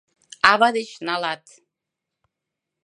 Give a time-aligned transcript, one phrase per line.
[0.51, 1.43] Ава деч налат